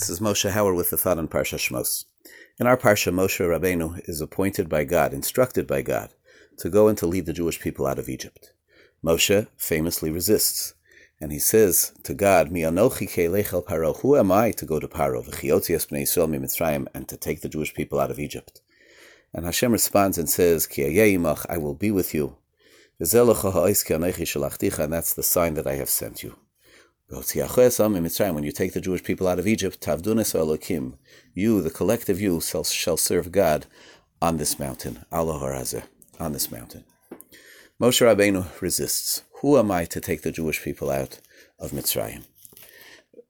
This 0.00 0.08
is 0.08 0.18
Moshe 0.18 0.50
Hauer 0.50 0.74
with 0.74 0.88
the 0.88 0.96
thought 0.96 1.18
on 1.18 1.28
Parsha 1.28 1.58
Shmos. 1.58 2.06
In 2.58 2.66
our 2.66 2.78
Parsha, 2.78 3.12
Moshe 3.12 3.46
Rabbeinu 3.46 4.00
is 4.08 4.22
appointed 4.22 4.66
by 4.66 4.84
God, 4.84 5.12
instructed 5.12 5.66
by 5.66 5.82
God, 5.82 6.14
to 6.56 6.70
go 6.70 6.88
and 6.88 6.96
to 6.96 7.06
lead 7.06 7.26
the 7.26 7.34
Jewish 7.34 7.60
people 7.60 7.86
out 7.86 7.98
of 7.98 8.08
Egypt. 8.08 8.54
Moshe 9.04 9.46
famously 9.58 10.10
resists, 10.10 10.72
and 11.20 11.32
he 11.32 11.38
says 11.38 11.92
to 12.04 12.14
God, 12.14 12.50
Mi 12.50 12.62
anochi 12.62 13.10
ke'elechel 13.10 13.62
paro, 13.62 14.00
who 14.00 14.16
am 14.16 14.32
I 14.32 14.52
to 14.52 14.64
go 14.64 14.80
to 14.80 14.88
Paro, 14.88 15.22
v'chioti 15.22 15.74
es 15.74 15.84
bnei 15.84 16.04
Yisrael 16.04 16.34
mitzrayim, 16.34 16.86
and 16.94 17.06
to 17.06 17.18
take 17.18 17.42
the 17.42 17.50
Jewish 17.50 17.74
people 17.74 18.00
out 18.00 18.10
of 18.10 18.18
Egypt? 18.18 18.62
And 19.34 19.44
Hashem 19.44 19.70
responds 19.70 20.16
and 20.16 20.30
says, 20.30 20.66
Ki 20.66 20.98
I 20.98 21.58
will 21.58 21.74
be 21.74 21.90
with 21.90 22.14
you. 22.14 22.38
And 22.98 23.10
that's 23.10 25.12
the 25.12 25.22
sign 25.22 25.54
that 25.54 25.66
I 25.66 25.74
have 25.74 25.90
sent 25.90 26.22
you. 26.22 26.36
When 27.10 28.44
you 28.44 28.52
take 28.52 28.72
the 28.72 28.80
Jewish 28.80 29.02
people 29.02 29.26
out 29.26 29.40
of 29.40 29.46
Egypt, 29.48 29.80
Elokim, 29.84 30.94
you, 31.34 31.60
the 31.60 31.68
collective 31.68 32.20
you, 32.20 32.40
shall 32.40 32.96
serve 32.96 33.32
God 33.32 33.66
on 34.22 34.36
this 34.36 34.60
mountain, 34.60 35.04
Allah 35.10 35.74
on 36.20 36.32
this 36.32 36.52
mountain. 36.52 36.84
Moshe 37.80 38.00
Rabbeinu 38.00 38.46
resists. 38.60 39.22
Who 39.40 39.58
am 39.58 39.72
I 39.72 39.86
to 39.86 40.00
take 40.00 40.22
the 40.22 40.30
Jewish 40.30 40.62
people 40.62 40.88
out 40.88 41.18
of 41.58 41.72
Mitzrayim? 41.72 42.26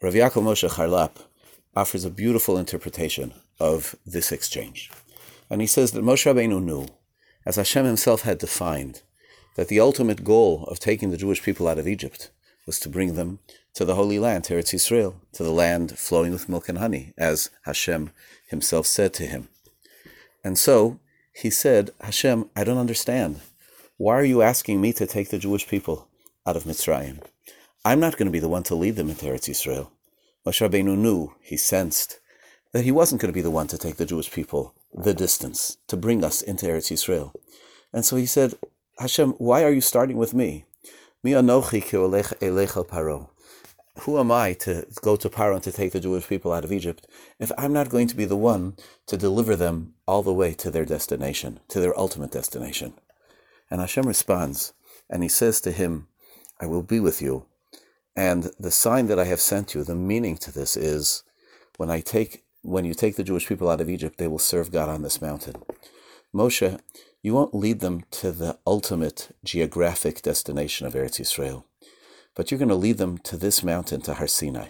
Rav 0.00 0.14
Yaakov 0.14 0.44
Moshe 0.44 0.68
Charlap 0.68 1.16
offers 1.74 2.04
a 2.04 2.10
beautiful 2.10 2.56
interpretation 2.56 3.34
of 3.58 3.96
this 4.06 4.30
exchange. 4.30 4.88
And 5.50 5.60
he 5.60 5.66
says 5.66 5.90
that 5.92 6.04
Moshe 6.04 6.32
Rabbeinu 6.32 6.62
knew, 6.62 6.86
as 7.44 7.56
Hashem 7.56 7.86
himself 7.86 8.22
had 8.22 8.38
defined, 8.38 9.02
that 9.56 9.66
the 9.66 9.80
ultimate 9.80 10.22
goal 10.22 10.62
of 10.64 10.78
taking 10.78 11.10
the 11.10 11.16
Jewish 11.16 11.42
people 11.42 11.66
out 11.66 11.78
of 11.78 11.88
Egypt 11.88 12.30
was 12.66 12.78
to 12.80 12.88
bring 12.88 13.14
them 13.14 13.40
to 13.74 13.84
the 13.84 13.96
Holy 13.96 14.18
Land, 14.18 14.44
Eretz 14.44 14.72
Yisrael, 14.72 15.14
to 15.32 15.42
the 15.42 15.50
land 15.50 15.98
flowing 15.98 16.32
with 16.32 16.48
milk 16.48 16.68
and 16.68 16.78
honey, 16.78 17.12
as 17.18 17.50
Hashem 17.64 18.10
himself 18.46 18.86
said 18.86 19.12
to 19.14 19.26
him. 19.26 19.48
And 20.44 20.56
so 20.56 21.00
he 21.32 21.50
said, 21.50 21.90
Hashem, 22.00 22.48
I 22.54 22.62
don't 22.62 22.78
understand. 22.78 23.40
Why 23.96 24.14
are 24.14 24.24
you 24.24 24.42
asking 24.42 24.80
me 24.80 24.92
to 24.92 25.06
take 25.06 25.30
the 25.30 25.38
Jewish 25.38 25.66
people 25.66 26.08
out 26.46 26.56
of 26.56 26.64
Mitzrayim? 26.64 27.20
I'm 27.84 27.98
not 27.98 28.16
going 28.16 28.26
to 28.26 28.32
be 28.32 28.38
the 28.38 28.48
one 28.48 28.62
to 28.64 28.74
lead 28.74 28.96
them 28.96 29.10
into 29.10 29.26
Eretz 29.26 29.50
Yisrael. 29.50 29.88
Moshe 30.46 30.68
Rabbeinu 30.68 30.96
knew, 30.96 31.34
he 31.40 31.56
sensed, 31.56 32.20
that 32.72 32.84
he 32.84 32.92
wasn't 32.92 33.20
going 33.20 33.32
to 33.32 33.36
be 33.36 33.40
the 33.40 33.50
one 33.50 33.66
to 33.68 33.78
take 33.78 33.96
the 33.96 34.06
Jewish 34.06 34.30
people 34.30 34.74
the 34.92 35.14
distance, 35.14 35.78
to 35.88 35.96
bring 35.96 36.22
us 36.22 36.42
into 36.42 36.66
Eretz 36.66 36.92
Yisrael. 36.92 37.32
And 37.92 38.04
so 38.04 38.14
he 38.14 38.26
said, 38.26 38.54
Hashem, 38.98 39.30
why 39.38 39.64
are 39.64 39.72
you 39.72 39.80
starting 39.80 40.16
with 40.16 40.32
me? 40.32 40.64
Mi 41.24 41.32
anochi 41.32 41.82
paro 41.82 43.28
who 44.00 44.18
am 44.18 44.32
I 44.32 44.54
to 44.54 44.86
go 45.02 45.16
to 45.16 45.30
Paro 45.30 45.54
and 45.54 45.62
to 45.62 45.72
take 45.72 45.92
the 45.92 46.00
Jewish 46.00 46.26
people 46.26 46.52
out 46.52 46.64
of 46.64 46.72
Egypt 46.72 47.06
if 47.38 47.52
I'm 47.56 47.72
not 47.72 47.90
going 47.90 48.08
to 48.08 48.16
be 48.16 48.24
the 48.24 48.36
one 48.36 48.76
to 49.06 49.16
deliver 49.16 49.54
them 49.54 49.94
all 50.06 50.22
the 50.22 50.32
way 50.32 50.52
to 50.54 50.70
their 50.70 50.84
destination, 50.84 51.60
to 51.68 51.80
their 51.80 51.98
ultimate 51.98 52.32
destination? 52.32 52.94
And 53.70 53.80
Hashem 53.80 54.06
responds, 54.06 54.72
and 55.08 55.22
he 55.22 55.28
says 55.28 55.60
to 55.60 55.72
him, 55.72 56.08
I 56.60 56.66
will 56.66 56.82
be 56.82 57.00
with 57.00 57.22
you. 57.22 57.46
And 58.16 58.50
the 58.58 58.70
sign 58.70 59.06
that 59.06 59.18
I 59.18 59.24
have 59.24 59.40
sent 59.40 59.74
you, 59.74 59.84
the 59.84 59.94
meaning 59.94 60.36
to 60.38 60.52
this 60.52 60.76
is 60.76 61.22
when 61.76 61.90
I 61.90 62.00
take 62.00 62.44
when 62.62 62.86
you 62.86 62.94
take 62.94 63.16
the 63.16 63.24
Jewish 63.24 63.46
people 63.46 63.68
out 63.68 63.82
of 63.82 63.90
Egypt, 63.90 64.16
they 64.16 64.26
will 64.26 64.38
serve 64.38 64.72
God 64.72 64.88
on 64.88 65.02
this 65.02 65.20
mountain. 65.20 65.56
Moshe, 66.34 66.80
you 67.22 67.34
won't 67.34 67.54
lead 67.54 67.80
them 67.80 68.04
to 68.10 68.32
the 68.32 68.58
ultimate 68.66 69.36
geographic 69.44 70.22
destination 70.22 70.86
of 70.86 70.94
Eretz 70.94 71.20
Yisrael 71.20 71.64
but 72.34 72.50
you're 72.50 72.58
going 72.58 72.68
to 72.68 72.74
lead 72.74 72.98
them 72.98 73.18
to 73.18 73.36
this 73.36 73.62
mountain, 73.62 74.00
to 74.02 74.14
Har 74.14 74.26
Sinai. 74.26 74.68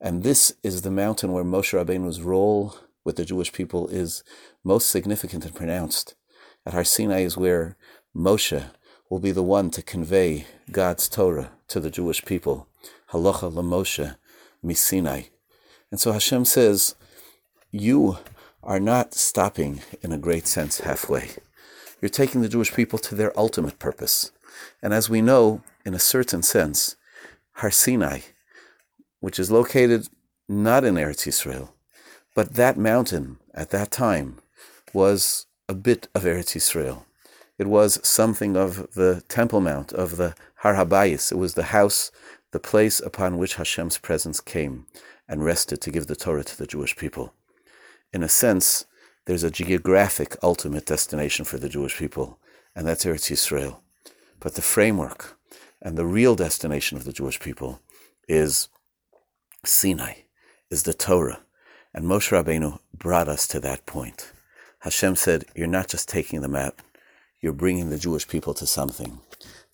And 0.00 0.22
this 0.22 0.54
is 0.62 0.82
the 0.82 0.90
mountain 0.90 1.32
where 1.32 1.44
Moshe 1.44 1.72
Rabbeinu's 1.72 2.20
role 2.20 2.76
with 3.04 3.16
the 3.16 3.24
Jewish 3.24 3.52
people 3.52 3.88
is 3.88 4.24
most 4.64 4.88
significant 4.88 5.44
and 5.44 5.54
pronounced. 5.54 6.14
At 6.66 6.74
Har 6.74 6.84
Sinai 6.84 7.20
is 7.20 7.36
where 7.36 7.76
Moshe 8.14 8.64
will 9.08 9.20
be 9.20 9.30
the 9.30 9.42
one 9.42 9.70
to 9.70 9.82
convey 9.82 10.46
God's 10.70 11.08
Torah 11.08 11.52
to 11.68 11.80
the 11.80 11.90
Jewish 11.90 12.24
people. 12.24 12.66
Halacha 13.10 13.52
LaMoshe 13.52 14.16
Misinai. 14.64 15.28
And 15.90 16.00
so 16.00 16.12
Hashem 16.12 16.46
says, 16.46 16.94
You 17.70 18.18
are 18.62 18.80
not 18.80 19.14
stopping 19.14 19.82
in 20.02 20.12
a 20.12 20.18
great 20.18 20.46
sense 20.46 20.80
halfway. 20.80 21.30
You're 22.00 22.08
taking 22.08 22.40
the 22.40 22.48
Jewish 22.48 22.72
people 22.72 22.98
to 23.00 23.14
their 23.14 23.38
ultimate 23.38 23.78
purpose. 23.78 24.32
And 24.82 24.92
as 24.94 25.10
we 25.10 25.20
know, 25.20 25.62
in 25.84 25.94
a 25.94 25.98
certain 25.98 26.42
sense, 26.42 26.96
Har 27.54 27.70
Sinai, 27.70 28.20
which 29.20 29.38
is 29.38 29.50
located 29.50 30.08
not 30.48 30.84
in 30.84 30.94
Eretz 30.94 31.26
Yisrael, 31.26 31.70
but 32.34 32.54
that 32.54 32.76
mountain 32.76 33.38
at 33.54 33.70
that 33.70 33.90
time 33.90 34.38
was 34.92 35.46
a 35.68 35.74
bit 35.74 36.08
of 36.14 36.24
Eretz 36.24 36.56
Yisrael. 36.56 37.04
It 37.58 37.66
was 37.66 38.06
something 38.06 38.56
of 38.56 38.92
the 38.94 39.22
Temple 39.28 39.60
Mount, 39.60 39.92
of 39.92 40.16
the 40.16 40.34
Har 40.56 40.74
Habayis. 40.74 41.30
It 41.30 41.36
was 41.36 41.54
the 41.54 41.64
house, 41.64 42.10
the 42.50 42.58
place 42.58 43.00
upon 43.00 43.38
which 43.38 43.54
Hashem's 43.54 43.98
presence 43.98 44.40
came 44.40 44.86
and 45.28 45.44
rested 45.44 45.80
to 45.80 45.90
give 45.90 46.06
the 46.06 46.16
Torah 46.16 46.44
to 46.44 46.58
the 46.58 46.66
Jewish 46.66 46.96
people. 46.96 47.32
In 48.12 48.22
a 48.22 48.28
sense, 48.28 48.86
there's 49.26 49.44
a 49.44 49.50
geographic 49.50 50.36
ultimate 50.42 50.86
destination 50.86 51.44
for 51.44 51.58
the 51.58 51.68
Jewish 51.68 51.96
people, 51.96 52.38
and 52.74 52.86
that's 52.86 53.04
Eretz 53.04 53.30
Yisrael. 53.30 53.78
But 54.40 54.54
the 54.54 54.62
framework 54.62 55.38
and 55.82 55.98
the 55.98 56.06
real 56.06 56.36
destination 56.36 56.96
of 56.96 57.04
the 57.04 57.12
Jewish 57.12 57.40
people 57.40 57.80
is 58.28 58.68
Sinai, 59.64 60.14
is 60.70 60.84
the 60.84 60.94
Torah. 60.94 61.40
And 61.92 62.06
Moshe 62.06 62.30
Rabbeinu 62.30 62.78
brought 62.96 63.28
us 63.28 63.46
to 63.48 63.60
that 63.60 63.84
point. 63.84 64.32
Hashem 64.80 65.16
said, 65.16 65.44
You're 65.54 65.66
not 65.66 65.88
just 65.88 66.08
taking 66.08 66.40
them 66.40 66.56
out, 66.56 66.76
you're 67.40 67.52
bringing 67.52 67.90
the 67.90 67.98
Jewish 67.98 68.26
people 68.26 68.54
to 68.54 68.66
something, 68.66 69.18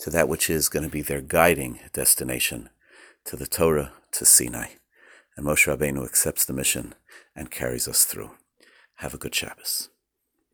to 0.01 0.11
that 0.11 0.29
which 0.29 0.51
is 0.51 0.69
going 0.69 0.83
to 0.83 0.91
be 0.91 1.03
their 1.03 1.21
guiding 1.21 1.79
destination, 1.93 2.71
to 3.27 3.37
the 3.37 3.47
Torah, 3.47 3.93
to 4.13 4.25
Sinai. 4.25 4.69
And 5.37 5.47
Moshe 5.47 5.73
Rabbeinu 5.73 6.05
accepts 6.05 6.45
the 6.45 6.55
mission 6.55 6.95
and 7.37 7.51
carries 7.51 7.87
us 7.87 8.05
through. 8.05 8.31
Have 8.97 9.15
a 9.15 9.19
good 9.19 9.35
Shabbos. 9.35 9.91